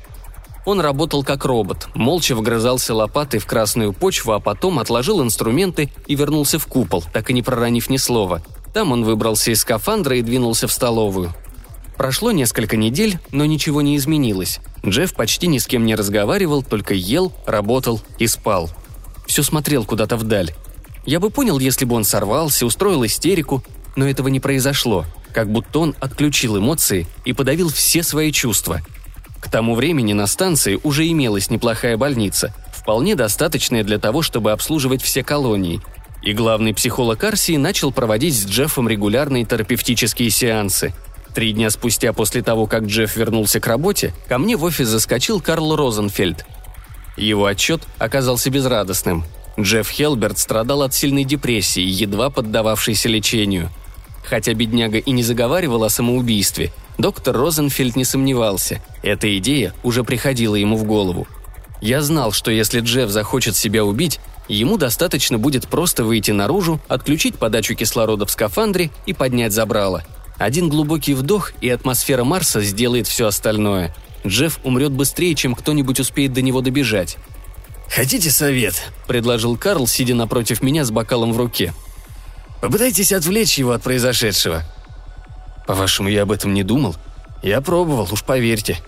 Он 0.67 0.81
работал 0.81 1.23
как 1.23 1.45
робот, 1.45 1.87
молча 1.95 2.35
вгрызался 2.35 2.93
лопатой 2.93 3.39
в 3.39 3.47
красную 3.47 3.93
почву, 3.93 4.33
а 4.33 4.41
потом 4.41 4.81
отложил 4.81 5.23
инструменты 5.23 5.93
и 6.09 6.17
вернулся 6.17 6.59
в 6.59 6.67
купол, 6.67 7.05
так 7.13 7.31
и 7.31 7.33
не 7.33 7.41
проронив 7.41 7.89
ни 7.89 7.97
слова. 7.99 8.43
Там 8.75 8.91
он 8.91 9.05
выбрался 9.05 9.53
из 9.53 9.61
скафандра 9.61 10.17
и 10.17 10.23
двинулся 10.23 10.67
в 10.67 10.73
столовую. 10.73 11.33
Прошло 11.97 12.33
несколько 12.33 12.77
недель, 12.77 13.21
но 13.31 13.47
ничего 13.47 13.81
не 13.81 13.97
изменилось. 13.97 14.59
Джефф 14.85 15.15
почти 15.15 15.47
ни 15.47 15.59
с 15.59 15.69
кем 15.69 15.87
не 15.87 15.95
разговаривал, 15.95 16.65
только 16.65 16.95
ел, 16.95 17.33
работал 17.47 18.01
и 18.19 18.27
спал. 18.27 18.69
Все 19.27 19.45
смотрел 19.45 19.85
куда-то 19.85 20.17
вдаль. 20.17 20.53
Я 21.07 21.21
бы 21.21 21.31
понял, 21.31 21.61
если 21.61 21.85
бы 21.85 21.95
он 21.95 22.03
сорвался, 22.03 22.67
устроил 22.67 23.07
истерику, 23.07 23.63
но 23.95 24.09
этого 24.09 24.27
не 24.27 24.41
произошло, 24.41 25.05
как 25.33 25.49
будто 25.49 25.79
он 25.79 25.95
отключил 26.01 26.59
эмоции 26.59 27.07
и 27.25 27.33
подавил 27.33 27.69
все 27.71 28.03
свои 28.03 28.33
чувства– 28.33 28.81
к 29.41 29.51
тому 29.51 29.75
времени 29.75 30.13
на 30.13 30.27
станции 30.27 30.79
уже 30.83 31.07
имелась 31.09 31.51
неплохая 31.51 31.97
больница, 31.97 32.53
вполне 32.73 33.15
достаточная 33.15 33.85
для 33.85 33.99
того, 33.99 34.23
чтобы 34.23 34.53
обслуживать 34.53 35.03
все 35.03 35.23
колонии. 35.23 35.81
И 36.23 36.33
главный 36.33 36.75
психолог 36.75 37.23
Арсии 37.23 37.57
начал 37.57 37.93
проводить 37.93 38.37
с 38.37 38.47
Джеффом 38.47 38.89
регулярные 38.89 39.45
терапевтические 39.45 40.31
сеансы. 40.31 40.95
Три 41.35 41.53
дня 41.53 41.71
спустя 41.71 42.13
после 42.13 42.43
того, 42.43 42.67
как 42.67 42.85
Джефф 42.85 43.15
вернулся 43.17 43.61
к 43.61 43.67
работе, 43.67 44.15
ко 44.29 44.39
мне 44.39 44.57
в 44.57 44.65
офис 44.65 44.89
заскочил 44.89 45.41
Карл 45.41 45.77
Розенфельд. 45.77 46.47
Его 47.17 47.47
отчет 47.47 47.83
оказался 47.99 48.51
безрадостным. 48.51 49.25
Джефф 49.59 49.89
Хелберт 49.89 50.39
страдал 50.39 50.83
от 50.83 50.95
сильной 50.95 51.25
депрессии, 51.25 51.83
едва 51.83 52.31
поддававшейся 52.31 53.09
лечению. 53.09 53.71
Хотя 54.25 54.55
бедняга 54.55 54.99
и 54.99 55.11
не 55.13 55.23
заговаривал 55.23 55.85
о 55.85 55.91
самоубийстве, 55.91 56.73
доктор 56.99 57.37
Розенфельд 57.37 57.97
не 57.97 58.05
сомневался. 58.05 58.81
Эта 59.03 59.37
идея 59.39 59.73
уже 59.83 60.05
приходила 60.05 60.55
ему 60.55 60.77
в 60.77 60.85
голову. 60.85 61.27
Я 61.81 62.03
знал, 62.03 62.33
что 62.33 62.51
если 62.51 62.81
Джефф 62.81 63.11
захочет 63.11 63.57
себя 63.57 63.85
убить, 63.85 64.21
ему 64.49 64.77
достаточно 64.79 65.39
будет 65.39 65.69
просто 65.69 66.05
выйти 66.05 66.31
наружу, 66.31 66.81
отключить 66.89 67.37
подачу 67.37 67.75
кислорода 67.75 68.27
в 68.27 68.31
скафандре 68.31 68.91
и 69.05 69.13
поднять 69.13 69.53
забрало. 69.53 70.05
Один 70.39 70.69
глубокий 70.69 71.15
вдох, 71.15 71.53
и 71.61 71.69
атмосфера 71.69 72.25
Марса 72.25 72.61
сделает 72.61 73.07
все 73.07 73.27
остальное. 73.27 73.95
Джефф 74.27 74.61
умрет 74.65 74.93
быстрее, 74.93 75.35
чем 75.35 75.55
кто-нибудь 75.55 76.01
успеет 76.01 76.33
до 76.33 76.43
него 76.43 76.61
добежать. 76.61 77.17
«Хотите 77.89 78.31
совет?»– 78.31 78.91
предложил 79.07 79.57
Карл, 79.57 79.87
сидя 79.87 80.15
напротив 80.15 80.63
меня 80.63 80.85
с 80.85 80.91
бокалом 80.91 81.33
в 81.33 81.39
руке. 81.39 81.73
«Попытайтесь 82.61 83.13
отвлечь 83.13 83.59
его 83.59 83.73
от 83.73 83.83
произошедшего». 83.83 84.65
«По-вашему, 85.67 86.09
я 86.09 86.23
об 86.23 86.33
этом 86.33 86.55
не 86.55 86.63
думал? 86.63 86.97
Я 87.43 87.61
пробовал, 87.61 88.09
уж 88.11 88.23
поверьте». 88.23 88.79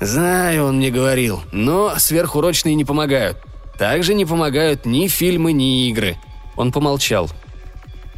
«Знаю, 0.00 0.66
он 0.66 0.78
мне 0.78 0.90
говорил, 0.90 1.40
но 1.52 1.94
сверхурочные 1.98 2.74
не 2.74 2.84
помогают. 2.84 3.38
Также 3.78 4.14
не 4.14 4.24
помогают 4.24 4.86
ни 4.86 5.08
фильмы, 5.08 5.52
ни 5.52 5.88
игры». 5.88 6.16
Он 6.56 6.72
помолчал. 6.72 7.30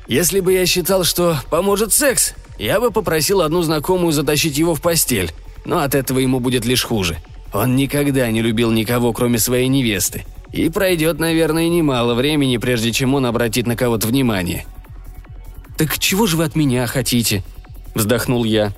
«Если 0.09 0.41
бы 0.41 0.53
я 0.53 0.67
считал, 0.67 1.05
что 1.05 1.39
поможет 1.51 1.93
секс, 1.93 2.35
я 2.59 2.81
бы 2.81 2.91
попросил 2.91 3.43
одну 3.43 3.63
знакомую 3.63 4.13
затащить 4.13 4.57
его 4.57 4.75
в 4.75 4.81
постель, 4.81 5.33
но 5.65 5.81
от 5.81 5.95
этого 5.95 6.19
ему 6.19 6.41
будет 6.41 6.65
лишь 6.65 6.85
хуже. 6.85 7.19
Он 7.53 7.77
никогда 7.77 8.31
не 8.31 8.43
любил 8.43 8.71
никого, 8.71 9.13
кроме 9.13 9.39
своей 9.39 9.69
невесты. 9.69 10.25
И 10.53 10.69
пройдет, 10.71 11.19
наверное, 11.19 11.69
немало 11.69 12.15
времени, 12.15 12.57
прежде 12.57 12.93
чем 12.93 13.15
он 13.15 13.27
обратит 13.27 13.67
на 13.67 13.77
кого-то 13.77 14.07
внимание. 14.07 14.65
«Так 15.77 15.99
чего 15.99 16.27
же 16.27 16.37
вы 16.37 16.45
от 16.45 16.57
меня 16.57 16.87
хотите?»– 16.87 17.43
вздохнул 17.97 18.45
я. 18.45 18.73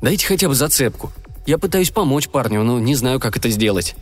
«Дайте 0.00 0.26
хотя 0.26 0.48
бы 0.48 0.54
зацепку. 0.54 1.12
Я 1.46 1.58
пытаюсь 1.58 1.90
помочь 1.90 2.28
парню, 2.28 2.62
но 2.62 2.78
не 2.78 2.94
знаю, 2.94 3.18
как 3.18 3.36
это 3.36 3.50
сделать». 3.50 3.94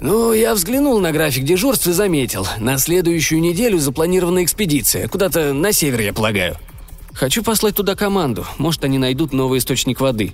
«Ну, 0.00 0.32
я 0.32 0.54
взглянул 0.54 0.98
на 0.98 1.12
график 1.12 1.44
дежурств 1.44 1.86
и 1.86 1.92
заметил. 1.92 2.46
На 2.58 2.78
следующую 2.78 3.40
неделю 3.40 3.78
запланирована 3.78 4.44
экспедиция. 4.44 5.08
Куда-то 5.08 5.52
на 5.52 5.72
север, 5.72 6.00
я 6.00 6.12
полагаю». 6.12 6.56
«Хочу 7.12 7.42
послать 7.42 7.74
туда 7.74 7.96
команду. 7.96 8.46
Может, 8.56 8.84
они 8.84 8.98
найдут 8.98 9.32
новый 9.32 9.58
источник 9.58 10.00
воды 10.00 10.32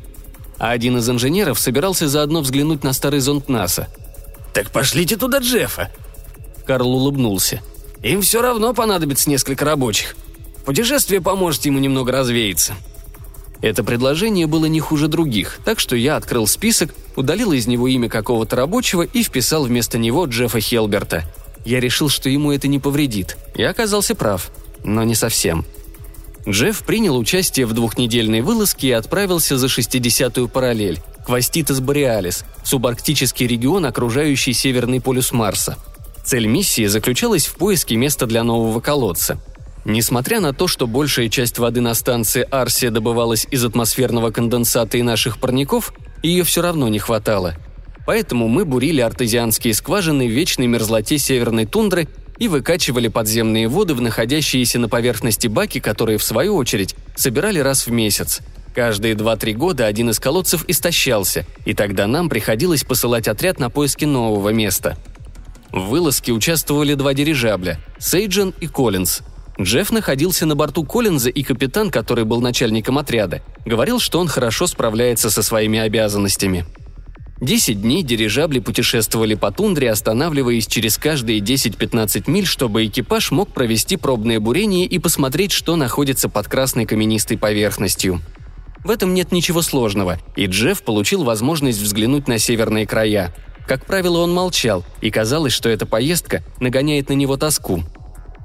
а 0.59 0.71
один 0.71 0.97
из 0.99 1.09
инженеров 1.09 1.59
собирался 1.59 2.09
заодно 2.09 2.41
взглянуть 2.41 2.83
на 2.83 2.93
старый 2.93 3.21
зонт 3.21 3.49
НАСА. 3.49 3.89
«Так 4.53 4.71
пошлите 4.71 5.17
туда 5.17 5.39
Джеффа!» 5.39 5.91
Карл 6.67 6.95
улыбнулся. 6.95 7.61
«Им 8.03 8.23
все 8.23 8.41
равно 8.41 8.73
понадобится 8.73 9.29
несколько 9.29 9.65
рабочих. 9.65 10.17
Путешествие 10.65 11.21
поможет 11.21 11.65
ему 11.67 11.79
немного 11.79 12.13
развеяться». 12.13 12.75
Это 13.63 13.83
предложение 13.83 14.47
было 14.47 14.67
не 14.67 14.81
хуже 14.81 15.09
других, 15.09 15.61
так 15.65 15.81
что 15.81 15.97
я 15.97 16.17
открыл 16.17 16.47
список, 16.47 16.95
удалил 17.17 17.53
из 17.53 17.67
него 17.67 17.89
имя 17.89 18.09
какого-то 18.09 18.57
рабочего 18.57 19.03
и 19.03 19.23
вписал 19.23 19.65
вместо 19.65 19.99
него 19.99 20.27
Джеффа 20.27 20.61
Хелберта. 20.61 21.25
Я 21.65 21.81
решил, 21.81 22.09
что 22.09 22.29
ему 22.29 22.53
это 22.53 22.69
не 22.69 22.79
повредит. 22.79 23.37
Я 23.55 23.71
оказался 23.71 24.15
прав, 24.15 24.51
но 24.85 25.03
не 25.05 25.15
совсем– 25.15 25.65
Джефф 26.49 26.85
принял 26.85 27.17
участие 27.17 27.67
в 27.67 27.73
двухнедельной 27.73 28.41
вылазке 28.41 28.89
и 28.89 28.93
отправился 28.93 29.59
за 29.59 29.67
60-ю 29.67 30.49
параллель, 30.49 31.01
Кваститес 31.25 31.81
Бореалис, 31.81 32.45
субарктический 32.63 33.49
регион, 33.49 33.85
окружающий 33.85 34.53
Северный 34.53 35.01
полюс 35.01 35.33
Марса. 35.33 35.77
Цель 36.25 36.47
миссии 36.47 36.87
заключалась 36.87 37.47
в 37.47 37.57
поиске 37.57 37.97
места 37.97 38.27
для 38.27 38.45
нового 38.45 38.79
колодца. 38.81 39.41
Несмотря 39.89 40.41
на 40.41 40.53
то, 40.53 40.67
что 40.67 40.89
большая 40.89 41.29
часть 41.29 41.61
воды 41.61 41.81
на 41.81 41.95
станции 41.95 42.45
Арсия 42.51 42.91
добывалась 42.91 43.47
из 43.53 43.65
атмосферного 43.65 44.33
конденсата 44.33 44.99
и 44.99 45.03
наших 45.03 45.39
парников, 45.39 45.95
ее 46.25 46.43
все 46.43 46.61
равно 46.61 46.89
не 46.89 46.99
хватало. 46.99 47.55
Поэтому 48.05 48.49
мы 48.49 48.65
бурили 48.65 49.01
артезианские 49.01 49.75
скважины 49.75 50.27
в 50.27 50.31
вечной 50.33 50.67
мерзлоте 50.67 51.19
северной 51.19 51.67
тундры 51.67 52.09
и 52.37 52.49
выкачивали 52.49 53.07
подземные 53.07 53.69
воды 53.69 53.95
в 53.95 54.01
находящиеся 54.01 54.81
на 54.81 54.89
поверхности 54.89 55.47
баки, 55.47 55.79
которые, 55.79 56.19
в 56.19 56.25
свою 56.25 56.57
очередь, 56.57 56.97
собирали 57.15 57.61
раз 57.61 57.87
в 57.87 57.93
месяц. 57.93 58.41
Каждые 58.75 59.15
2-3 59.15 59.53
года 59.53 59.87
один 59.87 60.11
из 60.11 60.19
колодцев 60.19 60.65
истощался, 60.67 61.47
и 61.65 61.75
тогда 61.75 62.09
нам 62.09 62.29
приходилось 62.29 62.83
посылать 62.83 63.29
отряд 63.29 63.61
на 63.61 63.71
поиски 63.71 64.05
нового 64.05 64.49
места. 64.49 64.99
В 65.71 65.91
вылазке 65.91 66.33
участвовали 66.33 66.95
два 66.95 67.15
дирижабля– 67.15 67.79
Сейджен 68.01 68.53
и 68.61 68.67
Коллинз. 68.67 69.23
Джефф 69.61 69.91
находился 69.93 70.47
на 70.47 70.55
борту 70.55 70.85
Коллинза, 70.85 71.31
и 71.31 71.43
капитан, 71.43 71.91
который 71.91 72.25
был 72.25 72.41
начальником 72.41 72.99
отряда, 72.99 73.43
говорил, 73.65 74.01
что 74.01 74.21
он 74.21 74.29
хорошо 74.29 74.67
справляется 74.67 75.31
со 75.31 75.43
своими 75.43 75.79
обязанностями– 75.79 76.65
Десять 77.41 77.83
дней 77.83 78.03
дирижабли 78.03 78.61
путешествовали 78.61 79.35
по 79.35 79.51
тундре, 79.51 79.91
останавливаясь 79.91 80.67
через 80.67 80.97
каждые 80.97 81.41
10-15 81.41 82.31
миль, 82.31 82.47
чтобы 82.47 82.87
экипаж 82.87 83.31
мог 83.31 83.53
провести 83.53 83.99
пробное 83.99 84.41
бурение 84.41 84.87
и 84.87 84.99
посмотреть, 84.99 85.53
что 85.53 85.77
находится 85.77 86.31
под 86.31 86.49
красной 86.49 86.87
каменистой 86.87 87.37
поверхностью. 87.37 88.23
В 88.83 88.91
этом 88.91 89.13
нет 89.13 89.33
ничего 89.33 89.61
сложного, 89.61 90.19
и 90.35 90.47
Джефф 90.47 90.81
получил 90.83 91.25
возможность 91.25 91.79
взглянуть 91.79 92.27
на 92.27 92.39
северные 92.39 92.87
края. 92.87 93.35
Как 93.67 93.85
правило, 93.85 94.19
он 94.19 94.33
молчал, 94.33 94.83
и 95.03 95.11
казалось, 95.11 95.53
что 95.53 95.69
эта 95.69 95.85
поездка 95.85 96.43
нагоняет 96.59 97.11
на 97.11 97.15
него 97.15 97.37
тоску– 97.37 97.85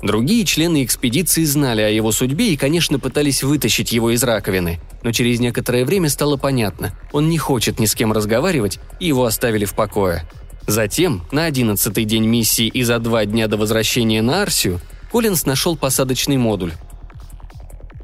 Другие 0.01 0.45
члены 0.45 0.83
экспедиции 0.83 1.43
знали 1.43 1.81
о 1.81 1.89
его 1.89 2.11
судьбе 2.11 2.53
и, 2.53 2.57
конечно, 2.57 2.97
пытались 2.97 3.43
вытащить 3.43 3.91
его 3.91 4.09
из 4.09 4.23
раковины. 4.23 4.79
Но 5.03 5.11
через 5.11 5.39
некоторое 5.39 5.85
время 5.85 6.09
стало 6.09 6.37
понятно, 6.37 6.93
он 7.11 7.29
не 7.29 7.37
хочет 7.37 7.79
ни 7.79 7.85
с 7.85 7.93
кем 7.93 8.11
разговаривать, 8.11 8.79
и 8.99 9.07
его 9.07 9.25
оставили 9.25 9.65
в 9.65 9.75
покое. 9.75 10.27
Затем, 10.65 11.23
на 11.31 11.45
одиннадцатый 11.45 12.05
день 12.05 12.25
миссии 12.25 12.67
и 12.67 12.81
за 12.81 12.97
два 12.99 13.25
дня 13.25 13.47
до 13.47 13.57
возвращения 13.57 14.21
на 14.23 14.41
Арсию, 14.41 14.79
Коллинс 15.11 15.45
нашел 15.45 15.75
посадочный 15.75 16.37
модуль. 16.37 16.73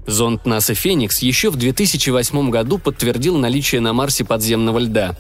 Зонд 0.06 0.46
НАСА 0.46 0.76
«Феникс» 0.76 1.20
еще 1.20 1.50
в 1.50 1.56
2008 1.56 2.50
году 2.50 2.78
подтвердил 2.78 3.38
наличие 3.38 3.82
на 3.82 3.94
Марсе 3.94 4.24
подземного 4.24 4.80
льда. 4.80 5.16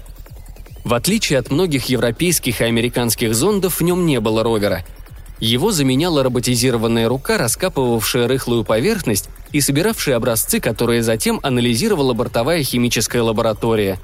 В 0.83 0.93
отличие 0.93 1.39
от 1.39 1.51
многих 1.51 1.85
европейских 1.85 2.61
и 2.61 2.65
американских 2.65 3.35
зондов, 3.35 3.79
в 3.79 3.83
нем 3.83 4.05
не 4.05 4.19
было 4.19 4.43
ровера– 4.43 4.85
его 5.39 5.71
заменяла 5.71 6.23
роботизированная 6.23 7.07
рука, 7.07 7.37
раскапывавшая 7.37 8.27
рыхлую 8.27 8.63
поверхность 8.63 9.29
и 9.51 9.61
собиравшая 9.61 10.15
образцы, 10.15 10.59
которые 10.59 11.03
затем 11.03 11.39
анализировала 11.43 12.13
бортовая 12.13 12.63
химическая 12.63 13.21
лаборатория. 13.21 13.99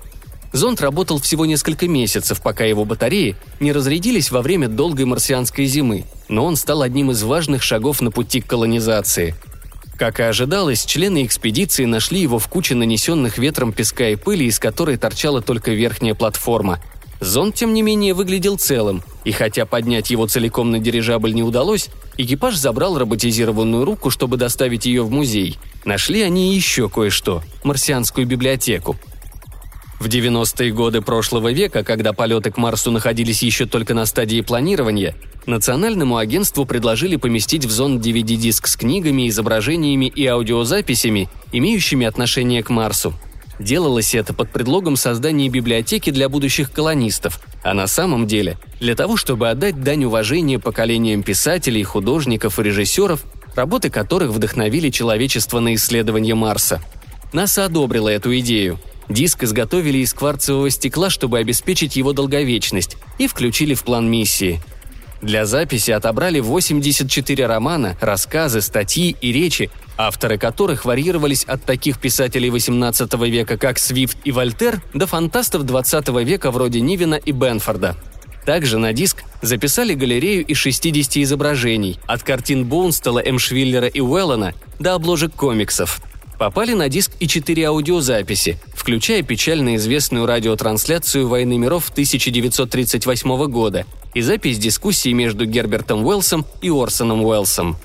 Зонд 0.51 0.81
работал 0.81 1.19
всего 1.19 1.45
несколько 1.47 1.87
месяцев, 1.87 2.41
пока 2.41 2.63
его 2.63 2.85
батареи 2.85 3.35
не 3.59 3.71
разрядились 3.71 4.29
во 4.29 4.41
время 4.41 4.67
долгой 4.67 5.05
марсианской 5.05 5.65
зимы, 5.65 6.05
но 6.29 6.45
он 6.45 6.55
стал 6.55 6.83
одним 6.83 7.09
из 7.09 7.23
важных 7.23 7.63
шагов 7.63 8.01
на 8.01 8.11
пути 8.11 8.39
к 8.39 8.47
колонизации. 8.47 9.35
Как 9.97 10.19
и 10.19 10.23
ожидалось, 10.23 10.85
члены 10.85 11.25
экспедиции 11.25 11.85
нашли 11.85 12.19
его 12.19 12.37
в 12.37 12.47
куче 12.47 12.75
нанесенных 12.75 13.37
ветром 13.37 13.73
песка 13.73 14.09
и 14.09 14.15
пыли, 14.15 14.45
из 14.45 14.59
которой 14.59 14.97
торчала 14.97 15.41
только 15.41 15.71
верхняя 15.71 16.13
платформа– 16.13 16.79
Зонд, 17.23 17.55
тем 17.55 17.73
не 17.73 17.81
менее, 17.81 18.13
выглядел 18.13 18.57
целым, 18.57 19.01
и 19.23 19.31
хотя 19.31 19.65
поднять 19.65 20.11
его 20.11 20.27
целиком 20.27 20.71
на 20.71 20.79
дирижабль 20.79 21.33
не 21.33 21.43
удалось, 21.43 21.89
экипаж 22.17 22.55
забрал 22.55 22.97
роботизированную 22.97 23.85
руку, 23.85 24.09
чтобы 24.09 24.37
доставить 24.37 24.85
ее 24.85 25.03
в 25.03 25.11
музей. 25.11 25.57
Нашли 25.85 26.21
они 26.21 26.55
еще 26.55 26.89
кое-что– 26.89 27.43
марсианскую 27.63 28.27
библиотеку. 28.27 28.97
В 29.99 30.07
90-е 30.07 30.73
годы 30.73 31.01
прошлого 31.01 31.51
века, 31.53 31.83
когда 31.83 32.11
полеты 32.11 32.51
к 32.51 32.57
Марсу 32.57 32.91
находились 32.91 33.41
еще 33.41 33.65
только 33.65 33.93
на 33.93 34.05
стадии 34.05 34.41
планирования, 34.41 35.15
Национальному 35.45 36.17
агентству 36.17 36.65
предложили 36.65 37.15
поместить 37.15 37.65
в 37.65 37.71
зонд 37.71 38.05
DVD-диск 38.05 38.67
с 38.67 38.75
книгами, 38.75 39.29
изображениями 39.29 40.05
и 40.05 40.25
аудиозаписями, 40.25 41.29
имеющими 41.51 42.05
отношение 42.05 42.63
к 42.63 42.69
Марсу– 42.69 43.13
Делалось 43.59 44.15
это 44.15 44.33
под 44.33 44.51
предлогом 44.51 44.95
создания 44.95 45.47
библиотеки 45.47 46.09
для 46.09 46.27
будущих 46.27 46.71
колонистов, 46.71 47.39
а 47.63 47.73
на 47.73 47.87
самом 47.87 48.27
деле 48.27 48.57
для 48.79 48.95
того, 48.95 49.17
чтобы 49.17 49.49
отдать 49.49 49.81
дань 49.81 50.05
уважения 50.05 50.59
поколениям 50.59 51.23
писателей, 51.23 51.83
художников 51.83 52.59
и 52.59 52.63
режиссеров, 52.63 53.23
работы 53.55 53.89
которых 53.89 54.31
вдохновили 54.31 54.89
человечество 54.89 55.59
на 55.59 55.75
исследование 55.75 56.35
Марса. 56.35 56.81
НАСА 57.31 57.65
одобрила 57.65 58.09
эту 58.09 58.37
идею. 58.39 58.79
Диск 59.09 59.43
изготовили 59.43 59.99
из 59.99 60.13
кварцевого 60.13 60.69
стекла, 60.69 61.09
чтобы 61.09 61.39
обеспечить 61.39 61.95
его 61.95 62.13
долговечность, 62.13 62.97
и 63.17 63.27
включили 63.27 63.73
в 63.73 63.83
план 63.83 64.09
миссии– 64.09 64.61
для 65.23 65.45
записи 65.45 65.89
отобрали 65.91 66.41
84 66.41 67.45
романа, 67.45 67.95
рассказы, 68.01 68.61
статьи 68.61 69.15
и 69.21 69.31
речи, 69.31 69.71
авторы 69.97 70.37
которых 70.37 70.85
варьировались 70.85 71.43
от 71.43 71.63
таких 71.63 71.99
писателей 71.99 72.49
XVIII 72.49 73.29
века, 73.29 73.57
как 73.57 73.79
Свифт 73.79 74.17
и 74.23 74.31
Вольтер, 74.31 74.81
до 74.93 75.07
фантастов 75.07 75.63
XX 75.63 76.23
века 76.23 76.51
вроде 76.51 76.81
Нивина 76.81 77.15
и 77.15 77.31
Бенфорда. 77.31 77.95
Также 78.45 78.77
на 78.77 78.91
диск 78.91 79.23
записали 79.41 79.93
галерею 79.93 80.45
из 80.45 80.57
60 80.57 81.17
изображений, 81.17 81.99
от 82.05 82.23
картин 82.23 82.65
Боунстелла, 82.65 83.19
Эмшвиллера 83.19 83.87
и 83.87 84.01
Уэллона 84.01 84.53
до 84.79 84.95
обложек 84.95 85.33
комиксов. 85.33 86.01
Попали 86.37 86.73
на 86.73 86.89
диск 86.89 87.11
и 87.19 87.27
четыре 87.27 87.67
аудиозаписи, 87.67 88.59
включая 88.75 89.21
печально 89.21 89.77
известную 89.77 90.25
радиотрансляцию 90.25 91.27
«Войны 91.27 91.57
миров» 91.57 91.89
1938 91.89 93.45
года 93.47 93.85
и 94.13 94.21
запись 94.21 94.57
дискуссии 94.57 95.13
между 95.13 95.45
Гербертом 95.45 96.05
Уэллсом 96.05 96.45
и 96.61 96.69
Орсоном 96.69 97.23
Уэллсом. 97.23 97.77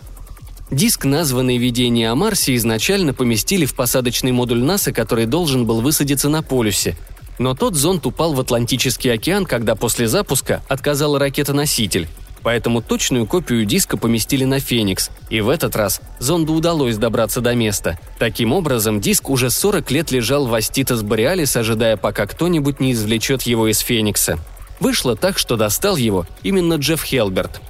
Диск, 0.71 1.07
названный 1.07 1.57
«Видение 1.57 2.11
о 2.11 2.15
Марсе», 2.15 2.55
изначально 2.57 3.15
поместили 3.15 3.65
в 3.65 3.75
посадочный 3.75 4.33
модуль 4.33 4.63
НАСА, 4.63 4.93
который 4.93 5.25
должен 5.25 5.65
был 5.65 5.81
высадиться 5.81 6.29
на 6.29 6.43
полюсе. 6.43 6.95
Но 7.39 7.55
тот 7.55 7.75
зонд 7.75 8.05
упал 8.05 8.35
в 8.35 8.41
Атлантический 8.41 9.11
океан, 9.11 9.47
когда 9.47 9.77
после 9.77 10.09
запуска 10.09 10.63
отказала 10.69 11.19
ракета-носитель. 11.19 12.07
Поэтому 12.43 12.83
точную 12.83 13.27
копию 13.27 13.65
диска 13.65 13.97
поместили 13.97 14.45
на 14.45 14.61
«Феникс», 14.61 15.11
и 15.31 15.41
в 15.41 15.49
этот 15.49 15.75
раз 15.75 16.03
зонду 16.19 16.53
удалось 16.53 16.99
добраться 16.99 17.41
до 17.41 17.55
места. 17.55 17.99
Таким 18.19 18.53
образом, 18.53 19.01
диск 19.01 19.31
уже 19.31 19.49
40 19.49 19.91
лет 19.91 20.11
лежал 20.11 20.47
в 20.47 20.53
Аститас 20.53 21.03
Бореалис, 21.03 21.57
ожидая, 21.57 21.97
пока 21.97 22.27
кто-нибудь 22.27 22.79
не 22.79 22.93
извлечет 22.93 23.43
его 23.43 23.69
из 23.69 23.79
«Феникса». 23.79 24.39
Вышло 24.81 25.17
так, 25.17 25.39
что 25.39 25.57
достал 25.57 25.97
его 25.97 26.27
именно 26.43 26.75
Джефф 26.75 27.03
Хелберт. 27.03 27.63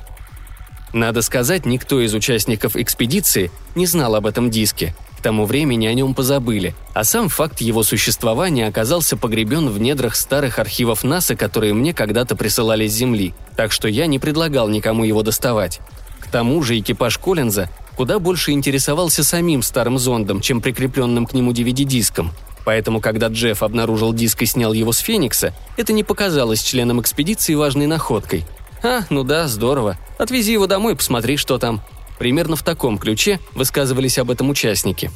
Надо 0.92 1.23
сказать, 1.23 1.66
никто 1.66 2.00
из 2.00 2.14
участников 2.14 2.76
экспедиции 2.76 3.50
не 3.75 3.87
знал 3.87 4.14
об 4.14 4.26
этом 4.26 4.50
диске. 4.50 4.95
К 5.18 5.21
тому 5.21 5.47
времени 5.47 5.87
о 5.87 5.95
нем 5.95 6.14
позабыли, 6.14 6.75
а 6.95 7.02
сам 7.02 7.28
факт 7.28 7.61
его 7.61 7.83
существования 7.83 8.68
оказался 8.68 9.16
погребен 9.16 9.68
в 9.68 9.80
недрах 9.80 10.14
старых 10.14 10.61
архивов 10.61 11.02
НАСА, 11.02 11.35
которые 11.35 11.75
мне 11.75 11.92
когда-то 11.92 12.37
присылали 12.37 12.87
с 12.87 12.92
Земли, 12.92 13.35
так 13.57 13.73
что 13.73 13.88
я 13.88 14.07
не 14.07 14.18
предлагал 14.18 14.68
никому 14.68 15.04
его 15.04 15.23
доставать. 15.23 15.80
К 16.21 16.28
тому 16.28 16.62
же 16.62 16.78
экипаж 16.78 17.18
Коллинза 17.18 17.68
куда 17.99 18.21
больше 18.21 18.52
интересовался 18.52 19.25
самим 19.25 19.61
старым 19.61 19.99
зондом, 19.99 20.40
чем 20.40 20.61
прикрепленным 20.61 21.26
к 21.26 21.33
нему 21.33 21.50
DVD-диском. 21.50 22.30
Поэтому, 22.64 23.00
когда 23.00 23.26
Джефф 23.26 23.61
обнаружил 23.64 24.12
диск 24.12 24.42
и 24.42 24.47
снял 24.47 24.73
его 24.73 24.92
с 24.92 24.99
Феникса, 24.99 25.52
это 25.76 25.92
не 25.92 26.04
показалось 26.04 26.62
членам 26.62 27.00
экспедиции 27.00 27.57
важной 27.57 27.88
находкой. 27.88 28.45
«А, 28.82 29.02
ну 29.11 29.25
да, 29.25 29.49
здорово. 29.49 29.97
Отвези 30.18 30.52
его 30.52 30.66
домой, 30.66 30.97
посмотри, 30.97 31.37
что 31.37 31.58
там». 31.58 31.82
Примерно 32.18 32.56
в 32.56 32.62
таком 32.62 32.99
ключе 32.99 33.38
высказывались 33.54 34.18
об 34.18 34.30
этом 34.30 34.50
участники. 34.50 35.11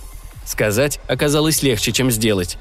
Сказать 0.47 1.00
оказалось 1.09 1.62
легче, 1.62 1.92
чем 1.92 2.11
сделать. 2.11 2.59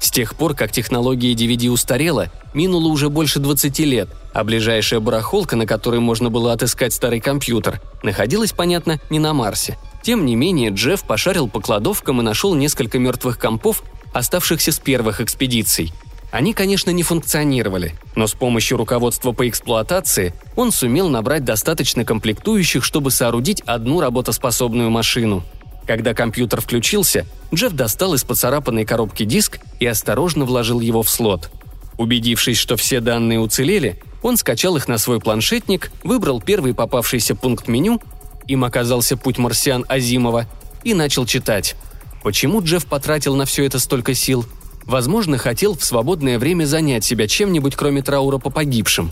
С 0.00 0.10
тех 0.10 0.34
пор, 0.34 0.54
как 0.54 0.72
технология 0.72 1.32
DVD 1.32 1.68
устарела, 1.68 2.32
минуло 2.54 2.88
уже 2.88 3.08
больше 3.08 3.38
20 3.38 3.78
лет, 3.80 4.08
а 4.34 4.42
ближайшая 4.42 4.98
барахолка, 4.98 5.54
на 5.54 5.64
которой 5.64 6.00
можно 6.00 6.28
было 6.28 6.52
отыскать 6.52 6.92
старый 6.92 7.20
компьютер, 7.20 7.80
находилась, 8.02 8.52
понятно, 8.52 8.98
не 9.10 9.20
на 9.20 9.32
Марсе. 9.32 9.78
Тем 10.02 10.26
не 10.26 10.34
менее, 10.34 10.70
Джефф 10.70 11.04
пошарил 11.04 11.48
по 11.48 11.60
кладовкам 11.60 12.20
и 12.20 12.24
нашел 12.24 12.54
несколько 12.56 12.98
мертвых 12.98 13.38
компов, 13.38 13.84
оставшихся 14.12 14.72
с 14.72 14.78
первых 14.80 15.20
экспедиций. 15.20 15.92
Они, 16.32 16.54
конечно, 16.54 16.90
не 16.90 17.02
функционировали, 17.02 17.94
но 18.16 18.26
с 18.26 18.32
помощью 18.32 18.78
руководства 18.78 19.32
по 19.32 19.46
эксплуатации 19.46 20.32
он 20.56 20.72
сумел 20.72 21.10
набрать 21.10 21.44
достаточно 21.44 22.06
комплектующих, 22.06 22.84
чтобы 22.84 23.10
соорудить 23.10 23.60
одну 23.66 24.00
работоспособную 24.00 24.88
машину. 24.88 25.44
Когда 25.86 26.14
компьютер 26.14 26.62
включился, 26.62 27.26
Джефф 27.52 27.74
достал 27.74 28.14
из 28.14 28.24
поцарапанной 28.24 28.86
коробки 28.86 29.24
диск 29.24 29.58
и 29.78 29.84
осторожно 29.84 30.46
вложил 30.46 30.80
его 30.80 31.02
в 31.02 31.10
слот. 31.10 31.50
Убедившись, 31.98 32.56
что 32.56 32.78
все 32.78 33.00
данные 33.00 33.38
уцелели, 33.38 34.00
он 34.22 34.38
скачал 34.38 34.78
их 34.78 34.88
на 34.88 34.96
свой 34.96 35.20
планшетник, 35.20 35.92
выбрал 36.02 36.40
первый 36.40 36.72
попавшийся 36.72 37.34
пункт 37.34 37.68
меню, 37.68 38.00
им 38.46 38.64
оказался 38.64 39.18
путь 39.18 39.36
марсиан 39.36 39.84
Азимова, 39.86 40.46
и 40.82 40.94
начал 40.94 41.26
читать. 41.26 41.76
Почему 42.22 42.62
Джефф 42.62 42.86
потратил 42.86 43.36
на 43.36 43.44
все 43.44 43.66
это 43.66 43.78
столько 43.78 44.14
сил– 44.14 44.46
Возможно, 44.86 45.38
хотел 45.38 45.76
в 45.76 45.84
свободное 45.84 46.38
время 46.38 46.64
занять 46.64 47.04
себя 47.04 47.28
чем-нибудь, 47.28 47.76
кроме 47.76 48.02
траура 48.02 48.38
по 48.38 48.50
погибшим. 48.50 49.10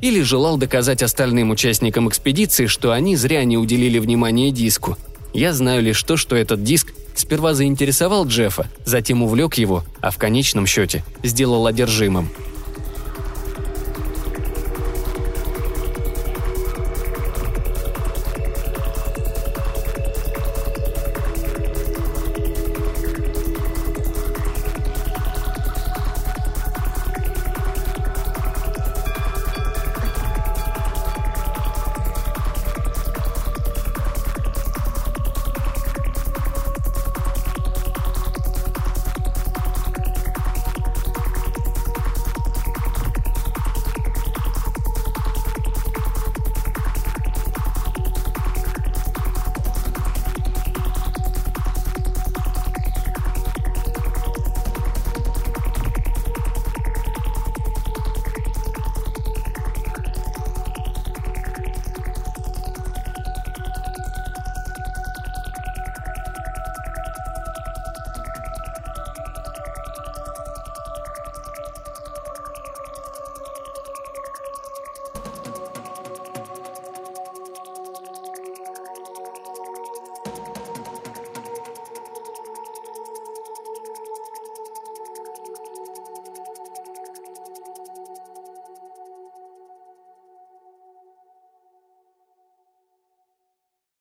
Или 0.00 0.20
желал 0.20 0.58
доказать 0.58 1.02
остальным 1.02 1.50
участникам 1.50 2.08
экспедиции, 2.08 2.66
что 2.66 2.92
они 2.92 3.16
зря 3.16 3.44
не 3.44 3.56
уделили 3.56 3.98
внимания 3.98 4.50
диску. 4.50 4.96
Я 5.32 5.52
знаю 5.52 5.82
лишь 5.82 6.02
то, 6.02 6.16
что 6.16 6.36
этот 6.36 6.62
диск 6.62 6.92
сперва 7.14 7.54
заинтересовал 7.54 8.26
Джеффа, 8.26 8.68
затем 8.84 9.22
увлек 9.22 9.54
его, 9.54 9.84
а 10.00 10.10
в 10.10 10.18
конечном 10.18 10.66
счете 10.66 11.04
сделал 11.22 11.66
одержимым– 11.66 12.28